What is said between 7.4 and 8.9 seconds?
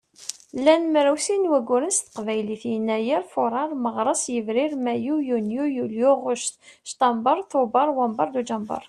Tuber, Wamber, Dujember.